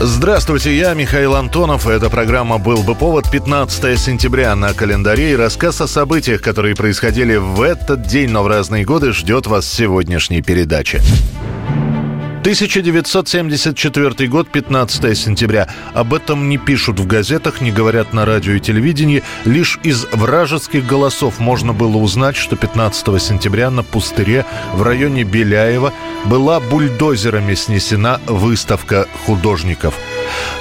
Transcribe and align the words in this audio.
Здравствуйте, 0.00 0.76
я 0.76 0.94
Михаил 0.94 1.34
Антонов. 1.34 1.88
Эта 1.88 2.08
программа 2.08 2.58
«Был 2.58 2.84
бы 2.84 2.94
повод» 2.94 3.28
15 3.28 3.98
сентября 3.98 4.54
на 4.54 4.72
календаре. 4.72 5.32
И 5.32 5.36
рассказ 5.36 5.80
о 5.80 5.88
событиях, 5.88 6.40
которые 6.40 6.76
происходили 6.76 7.34
в 7.34 7.60
этот 7.60 8.02
день, 8.02 8.30
но 8.30 8.44
в 8.44 8.46
разные 8.46 8.84
годы, 8.84 9.12
ждет 9.12 9.48
вас 9.48 9.66
сегодняшней 9.66 10.40
передаче. 10.40 11.00
1974 12.48 14.26
год, 14.26 14.48
15 14.48 15.18
сентября. 15.18 15.68
Об 15.92 16.14
этом 16.14 16.48
не 16.48 16.56
пишут 16.56 16.98
в 16.98 17.06
газетах, 17.06 17.60
не 17.60 17.70
говорят 17.70 18.14
на 18.14 18.24
радио 18.24 18.54
и 18.54 18.60
телевидении. 18.60 19.22
Лишь 19.44 19.78
из 19.82 20.06
вражеских 20.12 20.86
голосов 20.86 21.40
можно 21.40 21.74
было 21.74 21.98
узнать, 21.98 22.36
что 22.36 22.56
15 22.56 23.22
сентября 23.22 23.70
на 23.70 23.82
пустыре 23.82 24.46
в 24.72 24.82
районе 24.82 25.24
Беляева 25.24 25.92
была 26.24 26.58
бульдозерами 26.58 27.52
снесена 27.52 28.18
выставка 28.26 29.06
художников– 29.26 29.94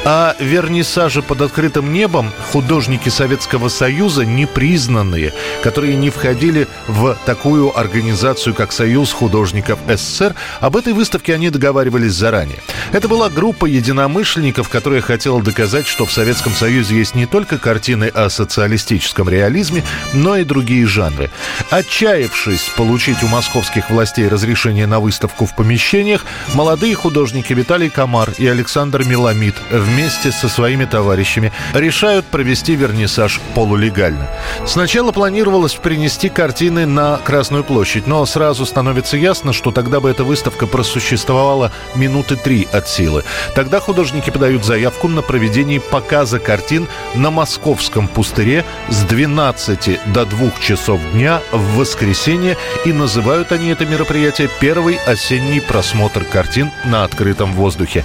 а 0.05 0.35
вернисажи 0.39 1.21
под 1.21 1.41
открытым 1.41 1.91
небом 1.91 2.31
художники 2.51 3.09
Советского 3.09 3.69
Союза 3.69 4.25
непризнанные, 4.25 5.33
которые 5.63 5.95
не 5.95 6.09
входили 6.09 6.67
в 6.87 7.17
такую 7.25 7.77
организацию, 7.77 8.55
как 8.55 8.71
Союз 8.71 9.11
художников 9.11 9.79
СССР, 9.87 10.35
об 10.61 10.77
этой 10.77 10.93
выставке 10.93 11.33
они 11.33 11.49
договаривались 11.49 12.13
заранее. 12.13 12.59
Это 12.93 13.07
была 13.07 13.29
группа 13.29 13.65
единомышленников, 13.65 14.69
которая 14.69 15.01
хотела 15.01 15.41
доказать, 15.41 15.87
что 15.87 16.05
в 16.05 16.11
Советском 16.11 16.53
Союзе 16.53 16.95
есть 16.95 17.15
не 17.15 17.25
только 17.25 17.57
картины 17.57 18.05
о 18.05 18.29
социалистическом 18.29 19.29
реализме, 19.29 19.83
но 20.13 20.37
и 20.37 20.43
другие 20.43 20.85
жанры. 20.85 21.29
Отчаявшись 21.69 22.71
получить 22.77 23.23
у 23.23 23.27
московских 23.27 23.89
властей 23.89 24.27
разрешение 24.27 24.87
на 24.87 24.99
выставку 24.99 25.45
в 25.45 25.55
помещениях, 25.55 26.25
молодые 26.53 26.95
художники 26.95 27.53
Виталий 27.53 27.89
Комар 27.89 28.33
и 28.37 28.47
Александр 28.47 29.03
Меламид 29.03 29.56
вместе 29.71 30.31
со 30.31 30.49
своими 30.49 30.85
товарищами 30.85 31.51
решают 31.73 32.25
провести 32.25 32.75
вернисаж 32.75 33.39
полулегально. 33.55 34.27
Сначала 34.65 35.11
планировалось 35.11 35.75
принести 35.75 36.29
картины 36.29 36.85
на 36.85 37.17
Красную 37.17 37.63
площадь, 37.63 38.07
но 38.07 38.25
сразу 38.25 38.65
становится 38.65 39.17
ясно, 39.17 39.53
что 39.53 39.71
тогда 39.71 39.99
бы 39.99 40.09
эта 40.09 40.23
выставка 40.23 40.67
просуществовала 40.67 41.71
минуты 41.95 42.35
три 42.35 42.67
от 42.71 42.87
силы. 42.87 43.23
Тогда 43.55 43.79
художники 43.79 44.29
подают 44.29 44.65
заявку 44.65 45.07
на 45.07 45.21
проведение 45.21 45.79
показа 45.79 46.39
картин 46.39 46.87
на 47.15 47.31
московском 47.31 48.07
пустыре 48.07 48.65
с 48.89 49.03
12 49.03 49.99
до 50.13 50.25
2 50.25 50.51
часов 50.61 50.99
дня 51.13 51.41
в 51.51 51.77
воскресенье 51.77 52.57
и 52.85 52.93
называют 52.93 53.51
они 53.51 53.69
это 53.69 53.85
мероприятие 53.85 54.49
«Первый 54.59 54.97
осенний 55.05 55.59
просмотр 55.59 56.23
картин 56.23 56.71
на 56.85 57.03
открытом 57.03 57.53
воздухе». 57.53 58.03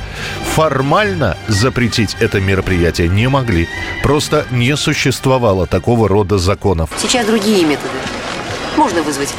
Формально 0.54 1.36
запретить 1.48 2.16
это 2.20 2.40
мероприятие 2.40 3.08
не 3.08 3.28
могли. 3.28 3.68
Просто 4.02 4.46
не 4.50 4.76
существовало 4.76 5.66
такого 5.66 6.08
рода 6.08 6.38
законов. 6.38 6.90
Сейчас 6.98 7.26
другие 7.26 7.64
методы. 7.64 7.90
Можно 8.76 9.02
вызвать 9.02 9.34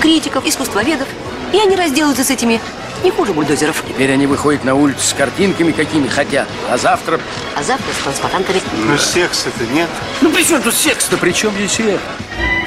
критиков, 0.00 0.46
искусствоведов, 0.46 1.08
и 1.52 1.58
они 1.58 1.76
разделаются 1.76 2.24
с 2.24 2.30
этими 2.30 2.60
не 3.04 3.10
хуже 3.10 3.32
бульдозеров. 3.32 3.84
Теперь 3.86 4.12
они 4.12 4.26
выходят 4.26 4.64
на 4.64 4.74
улицу 4.74 5.00
с 5.00 5.12
картинками, 5.12 5.72
какими 5.72 6.08
хотят. 6.08 6.48
А 6.70 6.78
завтра... 6.78 7.20
А 7.54 7.62
завтра 7.62 7.92
с 7.92 8.02
транспарантами. 8.02 8.60
Но 8.86 8.96
секса-то 8.96 9.64
нет. 9.72 9.88
Ну 10.20 10.30
при 10.30 10.42
чем 10.42 10.62
тут 10.62 10.74
секс-то? 10.74 11.16
При 11.16 11.32
чем 11.32 11.52
здесь 11.54 11.78
это? 11.80 12.00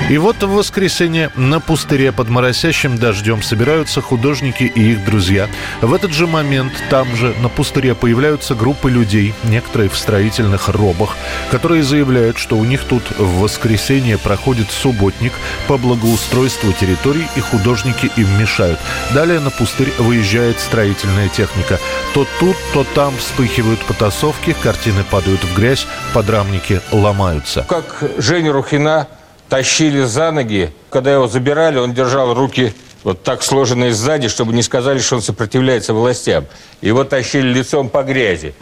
И 0.09 0.17
вот 0.17 0.43
в 0.43 0.49
воскресенье 0.49 1.31
на 1.35 1.61
пустыре 1.61 2.11
под 2.11 2.27
моросящим 2.27 2.97
дождем 2.97 3.41
собираются 3.41 4.01
художники 4.01 4.63
и 4.63 4.91
их 4.91 5.05
друзья. 5.05 5.47
В 5.81 5.93
этот 5.93 6.11
же 6.11 6.27
момент 6.27 6.73
там 6.89 7.15
же 7.15 7.33
на 7.41 7.47
пустыре 7.47 7.95
появляются 7.95 8.53
группы 8.53 8.91
людей, 8.91 9.33
некоторые 9.43 9.89
в 9.89 9.97
строительных 9.97 10.67
робах, 10.67 11.15
которые 11.49 11.83
заявляют, 11.83 12.37
что 12.37 12.57
у 12.57 12.65
них 12.65 12.83
тут 12.83 13.03
в 13.17 13.39
воскресенье 13.39 14.17
проходит 14.17 14.69
субботник 14.69 15.31
по 15.67 15.77
благоустройству 15.77 16.73
территорий 16.73 17.27
и 17.37 17.39
художники 17.39 18.11
им 18.17 18.27
мешают. 18.37 18.79
Далее 19.13 19.39
на 19.39 19.49
пустырь 19.49 19.93
выезжает 19.97 20.59
строительная 20.59 21.29
техника. 21.29 21.79
То 22.13 22.27
тут, 22.39 22.57
то 22.73 22.85
там 22.95 23.15
вспыхивают 23.17 23.79
потасовки, 23.85 24.55
картины 24.61 25.05
падают 25.09 25.43
в 25.43 25.55
грязь, 25.55 25.87
подрамники 26.13 26.81
ломаются. 26.91 27.65
Как 27.67 28.03
Женя 28.17 28.51
Рухина 28.51 29.07
тащили 29.51 30.03
за 30.03 30.31
ноги. 30.31 30.71
Когда 30.89 31.11
его 31.11 31.27
забирали, 31.27 31.77
он 31.77 31.93
держал 31.93 32.33
руки 32.33 32.73
вот 33.03 33.21
так 33.21 33.43
сложенные 33.43 33.91
сзади, 33.91 34.29
чтобы 34.29 34.53
не 34.53 34.63
сказали, 34.63 34.99
что 34.99 35.17
он 35.17 35.21
сопротивляется 35.21 35.93
властям. 35.93 36.45
Его 36.79 37.03
тащили 37.03 37.49
лицом 37.49 37.89
по 37.89 38.01
грязи. 38.03 38.53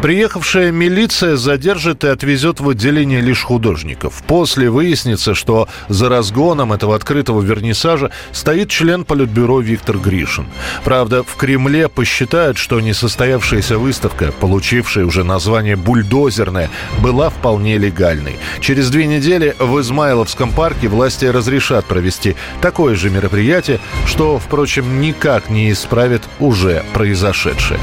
Приехавшая 0.00 0.70
милиция 0.70 1.36
задержит 1.36 2.04
и 2.04 2.06
отвезет 2.06 2.60
в 2.60 2.68
отделение 2.68 3.20
лишь 3.20 3.42
художников. 3.42 4.22
После 4.28 4.70
выяснится, 4.70 5.34
что 5.34 5.68
за 5.88 6.08
разгоном 6.08 6.72
этого 6.72 6.94
открытого 6.94 7.42
вернисажа 7.42 8.12
стоит 8.30 8.70
член 8.70 9.04
Политбюро 9.04 9.58
Виктор 9.58 9.98
Гришин. 9.98 10.46
Правда, 10.84 11.24
в 11.24 11.34
Кремле 11.34 11.88
посчитают, 11.88 12.58
что 12.58 12.80
несостоявшаяся 12.80 13.76
выставка, 13.76 14.30
получившая 14.38 15.04
уже 15.04 15.24
название 15.24 15.74
«бульдозерная», 15.74 16.70
была 17.00 17.28
вполне 17.30 17.76
легальной. 17.76 18.38
Через 18.60 18.90
две 18.90 19.06
недели 19.06 19.56
в 19.58 19.80
Измайловском 19.80 20.52
парке 20.52 20.86
власти 20.86 21.24
разрешат 21.24 21.86
провести 21.86 22.36
такое 22.60 22.94
же 22.94 23.10
мероприятие, 23.10 23.80
что, 24.06 24.38
впрочем, 24.38 25.00
никак 25.00 25.50
не 25.50 25.72
исправит 25.72 26.22
уже 26.38 26.84
произошедшее. 26.94 27.80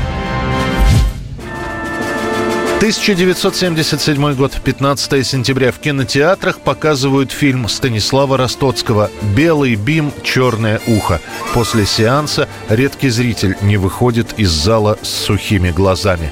1977 2.85 4.35
год, 4.35 4.61
15 4.63 5.25
сентября. 5.25 5.71
В 5.71 5.79
кинотеатрах 5.79 6.59
показывают 6.59 7.31
фильм 7.31 7.67
Станислава 7.67 8.37
Ростоцкого 8.37 9.09
«Белый 9.35 9.73
бим, 9.73 10.13
черное 10.21 10.79
ухо». 10.85 11.19
После 11.55 11.87
сеанса 11.87 12.47
редкий 12.69 13.09
зритель 13.09 13.57
не 13.63 13.77
выходит 13.77 14.35
из 14.37 14.51
зала 14.51 14.99
с 15.01 15.09
сухими 15.09 15.71
глазами. 15.71 16.31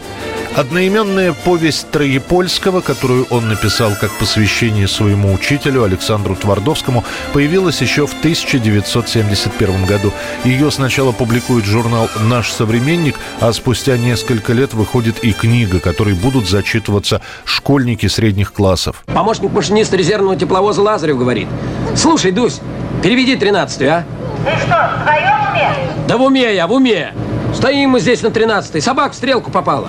Одноименная 0.55 1.33
повесть 1.33 1.89
Троепольского, 1.89 2.81
которую 2.81 3.25
он 3.31 3.49
написал 3.49 3.91
как 3.99 4.11
посвящение 4.19 4.87
своему 4.87 5.33
учителю 5.33 5.83
Александру 5.83 6.35
Твардовскому, 6.35 7.03
появилась 7.33 7.81
еще 7.81 8.05
в 8.05 8.13
1971 8.19 9.85
году. 9.85 10.11
Ее 10.43 10.69
сначала 10.69 11.11
публикует 11.11 11.65
журнал 11.65 12.07
«Наш 12.29 12.51
современник», 12.51 13.15
а 13.39 13.51
спустя 13.51 13.97
несколько 13.97 14.53
лет 14.53 14.75
выходит 14.75 15.23
и 15.23 15.33
книга, 15.33 15.79
которой 15.79 16.13
будут 16.13 16.47
зачитываться 16.47 17.21
школьники 17.45 18.05
средних 18.05 18.53
классов. 18.53 19.03
Помощник 19.07 19.51
машиниста 19.51 19.97
резервного 19.97 20.35
тепловоза 20.35 20.83
Лазарев 20.83 21.17
говорит. 21.17 21.47
Слушай, 21.95 22.31
Дусь, 22.31 22.59
переведи 23.01 23.35
тринадцатую, 23.35 23.91
а? 23.91 24.03
Ты 24.45 24.51
что, 24.59 24.91
в 25.03 25.51
уме? 25.51 25.73
Да 26.07 26.17
в 26.17 26.21
уме 26.21 26.53
я, 26.53 26.67
в 26.67 26.73
уме. 26.73 27.11
Стоим 27.55 27.91
мы 27.91 27.99
здесь 27.99 28.21
на 28.21 28.29
тринадцатой. 28.29 28.81
Собак 28.81 29.13
в 29.13 29.15
стрелку 29.15 29.49
попала. 29.49 29.87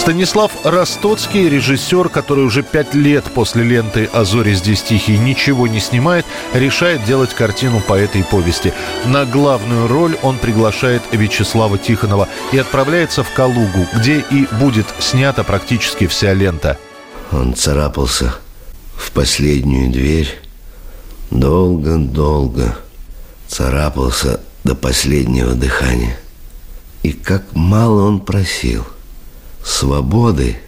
Станислав 0.00 0.50
Ростоцкий, 0.64 1.46
режиссер, 1.50 2.08
который 2.08 2.42
уже 2.42 2.62
пять 2.62 2.94
лет 2.94 3.22
после 3.34 3.62
ленты 3.62 4.08
«А 4.14 4.24
зори 4.24 4.54
здесь 4.54 4.82
тихие» 4.82 5.18
ничего 5.18 5.66
не 5.66 5.78
снимает, 5.78 6.24
решает 6.54 7.04
делать 7.04 7.34
картину 7.34 7.82
по 7.86 7.92
этой 7.92 8.24
повести. 8.24 8.72
На 9.04 9.26
главную 9.26 9.88
роль 9.88 10.16
он 10.22 10.38
приглашает 10.38 11.02
Вячеслава 11.12 11.76
Тихонова 11.76 12.28
и 12.50 12.56
отправляется 12.56 13.22
в 13.22 13.30
Калугу, 13.34 13.86
где 13.94 14.24
и 14.30 14.46
будет 14.58 14.86
снята 15.00 15.44
практически 15.44 16.06
вся 16.06 16.32
лента. 16.32 16.78
Он 17.30 17.52
царапался 17.52 18.34
в 18.96 19.12
последнюю 19.12 19.92
дверь, 19.92 20.30
долго-долго 21.30 22.74
царапался 23.48 24.40
до 24.64 24.74
последнего 24.74 25.52
дыхания. 25.52 26.16
И 27.02 27.12
как 27.12 27.42
мало 27.52 28.04
он 28.04 28.20
просил– 28.20 28.86
свободы 29.70 30.58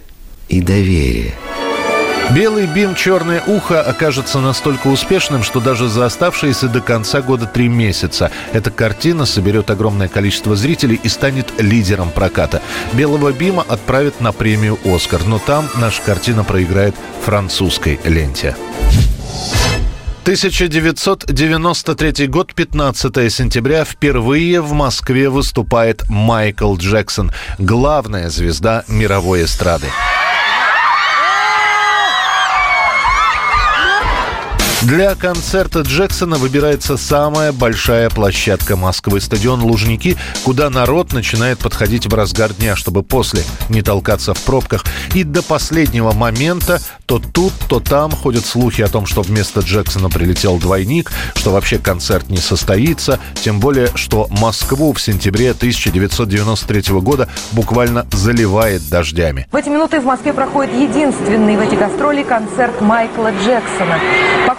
и 0.47 0.61
доверия. 0.61 1.33
Белый 2.33 2.67
бим 2.67 2.95
«Черное 2.95 3.43
ухо» 3.45 3.81
окажется 3.81 4.39
настолько 4.39 4.87
успешным, 4.87 5.43
что 5.43 5.59
даже 5.59 5.89
за 5.89 6.05
оставшиеся 6.05 6.69
до 6.69 6.79
конца 6.79 7.21
года 7.21 7.45
три 7.45 7.67
месяца 7.67 8.31
эта 8.53 8.71
картина 8.71 9.25
соберет 9.25 9.69
огромное 9.69 10.07
количество 10.07 10.55
зрителей 10.55 10.99
и 11.03 11.09
станет 11.09 11.53
лидером 11.59 12.11
проката. 12.11 12.61
«Белого 12.93 13.33
бима» 13.33 13.65
отправят 13.67 14.21
на 14.21 14.31
премию 14.31 14.79
«Оскар», 14.85 15.21
но 15.25 15.37
там 15.37 15.67
наша 15.75 16.01
картина 16.01 16.45
проиграет 16.45 16.95
французской 17.23 17.99
ленте. 18.05 18.55
1993 20.23 22.27
год, 22.27 22.53
15 22.53 23.29
сентября. 23.29 23.83
Впервые 23.83 24.61
в 24.61 24.71
Москве 24.71 25.27
выступает 25.27 26.07
Майкл 26.07 26.77
Джексон, 26.77 27.33
главная 27.59 28.29
звезда 28.29 28.85
мировой 28.87 29.43
эстрады. 29.43 29.87
Для 34.83 35.15
концерта 35.15 35.79
Джексона 35.79 36.35
выбирается 36.35 36.97
самая 36.97 37.53
большая 37.53 38.09
площадка 38.09 38.75
Москвы, 38.75 39.21
стадион 39.21 39.61
Лужники, 39.61 40.17
куда 40.43 40.69
народ 40.69 41.13
начинает 41.13 41.59
подходить 41.59 42.05
в 42.05 42.13
разгар 42.13 42.51
дня, 42.53 42.75
чтобы 42.75 43.01
после 43.01 43.43
не 43.69 43.81
толкаться 43.81 44.33
в 44.33 44.41
пробках. 44.41 44.83
И 45.13 45.23
до 45.23 45.41
последнего 45.41 46.11
момента 46.11 46.81
то 47.05 47.19
тут, 47.19 47.53
то 47.69 47.79
там 47.79 48.11
ходят 48.11 48.45
слухи 48.45 48.81
о 48.81 48.89
том, 48.89 49.05
что 49.05 49.21
вместо 49.21 49.61
Джексона 49.61 50.09
прилетел 50.09 50.57
двойник, 50.57 51.13
что 51.35 51.51
вообще 51.51 51.77
концерт 51.77 52.29
не 52.29 52.37
состоится, 52.37 53.19
тем 53.35 53.61
более, 53.61 53.87
что 53.95 54.27
Москву 54.31 54.91
в 54.91 54.99
сентябре 54.99 55.51
1993 55.51 56.99
года 56.99 57.29
буквально 57.53 58.05
заливает 58.11 58.89
дождями. 58.89 59.47
В 59.49 59.55
эти 59.55 59.69
минуты 59.69 60.01
в 60.01 60.05
Москве 60.05 60.33
проходит 60.33 60.73
единственный 60.73 61.55
в 61.55 61.61
эти 61.61 61.75
гастроли 61.75 62.23
концерт 62.23 62.81
Майкла 62.81 63.31
Джексона. 63.31 63.99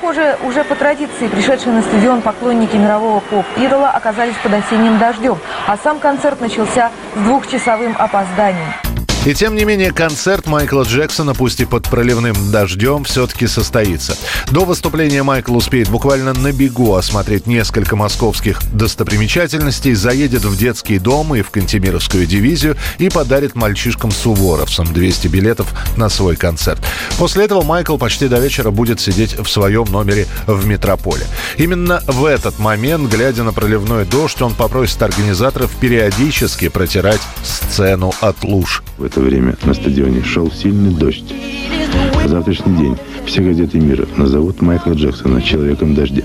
Похоже, 0.04 0.36
уже 0.44 0.64
по 0.64 0.74
традиции 0.74 1.28
пришедшие 1.28 1.72
на 1.72 1.80
стадион 1.80 2.20
поклонники 2.20 2.76
мирового 2.76 3.20
поп-идола 3.20 3.88
оказались 3.88 4.34
под 4.42 4.52
осенним 4.52 4.98
дождем, 4.98 5.38
а 5.66 5.78
сам 5.78 5.98
концерт 5.98 6.42
начался 6.42 6.90
с 7.16 7.20
двухчасовым 7.20 7.96
опозданием. 7.98 8.83
И 9.24 9.32
тем 9.32 9.56
не 9.56 9.64
менее, 9.64 9.90
концерт 9.90 10.46
Майкла 10.46 10.82
Джексона, 10.82 11.32
пусть 11.32 11.58
и 11.58 11.64
под 11.64 11.88
проливным 11.88 12.36
дождем, 12.52 13.04
все-таки 13.04 13.46
состоится. 13.46 14.18
До 14.50 14.66
выступления 14.66 15.22
Майкл 15.22 15.56
успеет 15.56 15.88
буквально 15.88 16.34
на 16.34 16.52
бегу 16.52 16.94
осмотреть 16.94 17.46
несколько 17.46 17.96
московских 17.96 18.60
достопримечательностей, 18.74 19.94
заедет 19.94 20.44
в 20.44 20.58
детский 20.58 20.98
дом 20.98 21.34
и 21.34 21.40
в 21.40 21.48
Кантемировскую 21.48 22.26
дивизию 22.26 22.76
и 22.98 23.08
подарит 23.08 23.54
мальчишкам-суворовцам 23.54 24.92
200 24.92 25.28
билетов 25.28 25.72
на 25.96 26.10
свой 26.10 26.36
концерт. 26.36 26.82
После 27.18 27.46
этого 27.46 27.62
Майкл 27.62 27.96
почти 27.96 28.28
до 28.28 28.38
вечера 28.40 28.70
будет 28.70 29.00
сидеть 29.00 29.38
в 29.38 29.48
своем 29.48 29.86
номере 29.90 30.26
в 30.46 30.66
метрополе. 30.66 31.26
Именно 31.56 32.02
в 32.06 32.26
этот 32.26 32.58
момент, 32.58 33.10
глядя 33.10 33.42
на 33.42 33.54
проливной 33.54 34.04
дождь, 34.04 34.42
он 34.42 34.52
попросит 34.52 35.02
организаторов 35.02 35.70
периодически 35.80 36.68
протирать 36.68 37.22
сцену 37.42 38.12
от 38.20 38.44
луж. 38.44 38.82
Это 39.14 39.20
время 39.22 39.54
на 39.62 39.74
стадионе 39.74 40.24
шел 40.24 40.50
сильный 40.50 40.90
дождь. 40.92 41.32
Завтрашний 42.26 42.76
день 42.76 42.96
все 43.26 43.42
газеты 43.42 43.78
мира 43.78 44.08
назовут 44.16 44.60
Майкла 44.60 44.90
Джексона 44.94 45.40
«Человеком 45.40 45.94
дождя». 45.94 46.24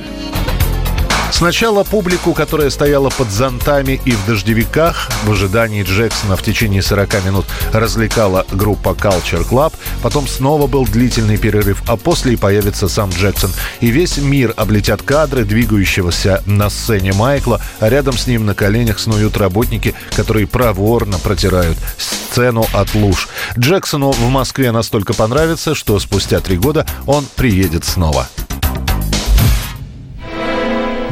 Сначала 1.32 1.84
публику, 1.84 2.34
которая 2.34 2.70
стояла 2.70 3.10
под 3.10 3.32
зонтами 3.32 4.02
и 4.04 4.12
в 4.12 4.26
дождевиках, 4.26 5.10
в 5.24 5.32
ожидании 5.32 5.84
Джексона 5.84 6.36
в 6.36 6.44
течение 6.44 6.82
40 6.82 7.26
минут 7.26 7.46
развлекала 7.72 8.46
группа 8.52 8.90
Culture 8.90 9.48
Club. 9.48 9.74
Потом 10.02 10.28
снова 10.28 10.68
был 10.68 10.86
длительный 10.86 11.38
перерыв, 11.38 11.82
а 11.88 11.98
после 11.98 12.34
и 12.34 12.36
появится 12.36 12.90
сам 12.90 13.10
Джексон. 13.12 13.52
И 13.80 13.88
весь 13.88 14.18
мир 14.18 14.54
облетят 14.58 15.02
кадры 15.02 15.46
двигающегося 15.46 16.44
на 16.46 16.70
сцене 16.70 17.14
Майкла, 17.14 17.62
а 17.80 17.90
рядом 17.90 18.18
с 18.18 18.28
ним 18.28 18.46
на 18.46 18.54
коленях 18.54 19.00
снуют 19.00 19.38
работники, 19.38 19.96
которые 20.16 20.48
проворно 20.48 21.20
протирают 21.20 21.78
сцену 21.98 22.66
от 22.74 22.94
луж. 22.96 23.30
Джексону 23.58 24.12
в 24.12 24.30
Москве 24.30 24.72
настолько 24.72 25.14
понравится, 25.14 25.76
что 25.76 26.00
спустя 26.00 26.40
три 26.40 26.58
года 26.58 26.86
он 27.06 27.26
приедет 27.36 27.86
снова. 27.86 28.28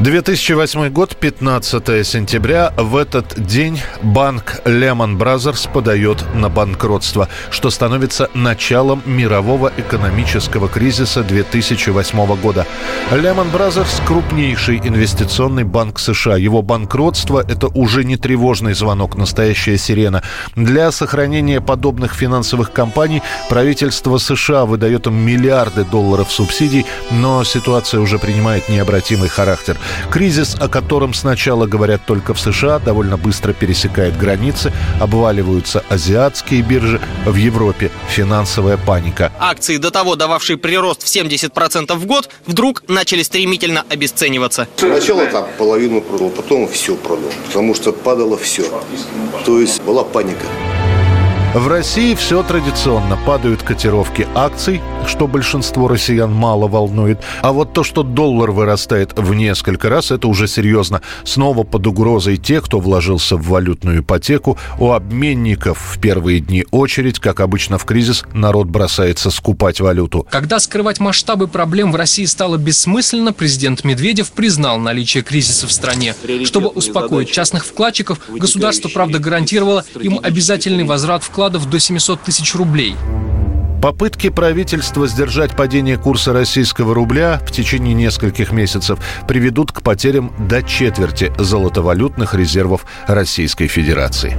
2008 0.08 0.90
год, 0.90 1.18
15 1.18 2.08
сентября. 2.08 2.72
В 2.78 2.96
этот 2.96 3.38
день 3.46 3.82
банк 4.02 4.62
Lehman 4.64 5.18
Brothers 5.18 5.70
подает 5.70 6.24
на 6.34 6.48
банкротство, 6.48 7.28
что 7.50 7.70
становится 7.70 8.30
началом 8.34 9.04
мирового 9.06 9.70
экономического 9.76 10.70
кризиса 10.70 11.24
2008 11.24 12.38
года. 12.38 12.66
Lehman 13.12 13.52
Brothers– 13.52 14.02
крупнейший 14.08 14.78
инвестиционный 14.78 15.66
банк 15.66 16.00
США. 16.00 16.38
Его 16.38 16.62
банкротство– 16.62 17.44
это 17.50 17.68
уже 17.68 18.06
не 18.06 18.16
тревожный 18.16 18.76
звонок, 18.76 19.18
настоящая 19.18 19.78
сирена. 19.78 20.24
Для 20.56 20.92
сохранения 20.92 21.60
подобных 21.60 22.14
финансовых 22.14 22.72
компаний 22.72 23.22
правительство 23.50 24.18
США 24.20 24.64
выдает 24.64 25.06
им 25.06 25.16
миллиарды 25.16 25.84
долларов 25.84 26.32
субсидий, 26.32 26.86
но 27.12 27.44
ситуация 27.44 28.00
уже 28.00 28.20
принимает 28.20 28.70
необратимый 28.70 29.28
характер. 29.28 29.76
Кризис, 30.10 30.56
о 30.60 30.68
котором 30.68 31.14
сначала 31.14 31.66
говорят 31.66 32.02
только 32.06 32.34
в 32.34 32.40
США, 32.40 32.80
довольно 32.80 33.18
быстро 33.18 33.54
пересекает 33.54 34.18
границы, 34.18 34.74
обваливаются 35.00 35.84
азиатские 35.90 36.62
биржи, 36.62 37.02
в 37.26 37.36
Европе 37.36 37.92
финансовая 38.10 38.78
паника. 38.78 39.32
Акции, 39.40 39.78
до 39.78 39.92
того 39.92 40.16
дававшие 40.16 40.58
прирост 40.58 41.04
в 41.04 41.08
70% 41.08 41.94
в 41.96 42.06
год, 42.06 42.30
вдруг 42.46 42.84
начали 42.88 43.24
стремительно 43.24 43.84
обесцениваться. 43.90 44.68
Сначала 44.78 45.26
там 45.28 45.48
половину 45.58 46.02
продал, 46.02 46.30
потом 46.30 46.68
все 46.68 46.96
продал, 46.96 47.32
потому 47.48 47.76
что 47.76 47.92
падало 47.92 48.38
все. 48.38 48.64
То 49.46 49.60
есть 49.60 49.82
была 49.84 50.04
паника. 50.04 50.46
В 51.54 51.68
России 51.70 52.14
все 52.14 52.44
традиционно. 52.44 53.18
Падают 53.26 53.64
котировки 53.64 54.28
акций, 54.36 54.82
что 55.08 55.28
большинство 55.28 55.88
россиян 55.88 56.32
мало 56.32 56.68
волнует. 56.68 57.20
А 57.42 57.52
вот 57.52 57.74
то, 57.74 57.84
что 57.84 58.04
доллар 58.04 58.52
вырастает 58.52 59.18
в 59.18 59.34
несколько 59.34 59.90
раз, 59.90 60.12
это 60.12 60.28
уже 60.28 60.48
серьезно. 60.48 61.02
Снова 61.24 61.64
под 61.64 61.88
угрозой 61.88 62.38
тех, 62.38 62.66
кто 62.66 62.80
вложился 62.80 63.38
в 63.38 63.48
валютную 63.48 64.02
ипотеку. 64.02 64.58
У 64.78 64.92
обменников 64.92 65.96
в 65.96 66.00
первые 66.00 66.42
дни 66.42 66.66
очередь. 66.70 67.20
Как 67.20 67.40
обычно 67.40 67.78
в 67.78 67.86
кризис, 67.86 68.24
народ 68.34 68.68
бросается 68.68 69.32
скупать 69.32 69.80
валюту. 69.80 70.28
Когда 70.30 70.60
скрывать 70.60 71.00
масштабы 71.00 71.48
проблем 71.48 71.92
в 71.92 71.96
России 71.96 72.26
стало 72.26 72.58
бессмысленно, 72.58 73.32
президент 73.34 73.84
Медведев 73.84 74.32
признал 74.32 74.78
наличие 74.80 75.24
кризиса 75.24 75.66
в 75.66 75.72
стране. 75.72 76.14
Чтобы 76.44 76.68
успокоить 76.68 77.32
частных 77.32 77.66
вкладчиков, 77.66 78.20
государство, 78.30 78.90
правда, 78.90 79.18
гарантировало 79.18 79.86
им 80.00 80.20
обязательный 80.22 80.84
возврат 80.84 81.24
вкладов 81.24 81.47
до 81.50 81.80
700 81.80 82.22
тысяч 82.22 82.56
рублей. 82.56 82.96
Попытки 83.82 84.30
правительства 84.30 85.08
сдержать 85.08 85.56
падение 85.56 85.98
курса 85.98 86.34
российского 86.34 86.96
рубля 86.96 87.40
в 87.46 87.52
течение 87.52 87.94
нескольких 87.94 88.52
месяцев 88.52 89.00
приведут 89.28 89.72
к 89.72 89.82
потерям 89.82 90.34
до 90.40 90.64
четверти 90.64 91.32
золотовалютных 91.38 92.34
резервов 92.34 92.86
Российской 93.08 93.68
Федерации. 93.68 94.36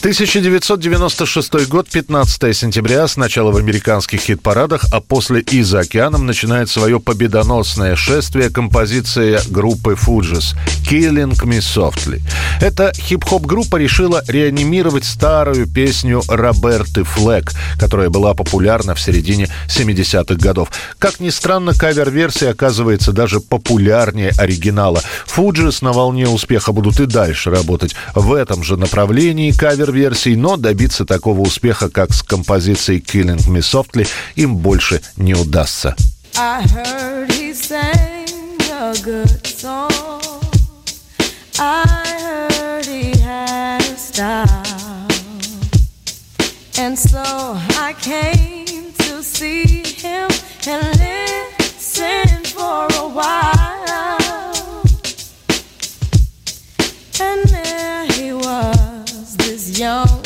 1996 0.00 1.66
год, 1.66 1.88
15 1.88 2.56
сентября. 2.56 3.08
Сначала 3.08 3.50
в 3.50 3.56
американских 3.56 4.20
хит-парадах, 4.20 4.84
а 4.92 5.00
после 5.00 5.40
и 5.40 5.62
за 5.62 5.80
океаном 5.80 6.24
начинает 6.24 6.70
свое 6.70 7.00
победоносное 7.00 7.96
шествие 7.96 8.48
композиция 8.48 9.40
группы 9.48 9.94
Fugees 9.94 10.54
«Killing 10.88 11.34
Me 11.42 11.58
Softly». 11.58 12.20
Эта 12.60 12.92
хип-хоп-группа 12.94 13.76
решила 13.76 14.22
реанимировать 14.28 15.04
старую 15.04 15.66
песню 15.66 16.22
Роберты 16.28 17.02
Флэк, 17.02 17.52
которая 17.78 18.08
была 18.08 18.34
популярна 18.34 18.94
в 18.94 19.00
середине 19.00 19.48
70-х 19.66 20.36
годов. 20.36 20.70
Как 21.00 21.18
ни 21.18 21.30
странно, 21.30 21.74
кавер-версия 21.74 22.50
оказывается 22.50 23.12
даже 23.12 23.40
популярнее 23.40 24.30
оригинала. 24.38 25.02
Fugees 25.26 25.78
на 25.82 25.92
волне 25.92 26.28
успеха 26.28 26.70
будут 26.70 27.00
и 27.00 27.06
дальше 27.06 27.50
работать 27.50 27.96
в 28.14 28.32
этом 28.32 28.62
же 28.62 28.76
направлении 28.76 29.50
кавер 29.50 29.87
версий, 29.88 30.36
но 30.36 30.56
добиться 30.56 31.04
такого 31.04 31.40
успеха, 31.40 31.88
как 31.88 32.12
с 32.12 32.22
композицией 32.22 33.00
Killing 33.00 33.46
Me 33.48 33.60
Softly, 33.60 34.08
им 34.34 34.56
больше 34.56 35.00
не 35.16 35.34
удастся. 35.34 35.96
A 36.36 36.62
a. 41.60 42.08
And 46.78 46.96
so 46.96 47.22
I 47.24 47.92
came 48.00 48.92
to 48.92 49.22
see 49.22 49.82
him 49.82 50.28
and 50.66 50.98
listen 50.98 52.44
for 52.44 52.97
young 59.78 60.17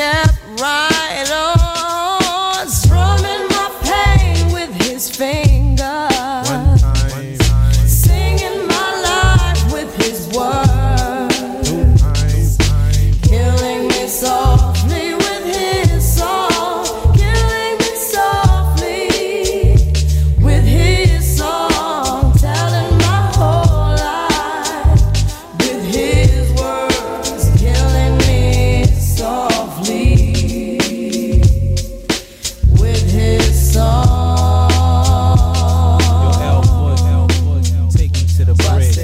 kept 0.00 0.32
right 0.62 0.99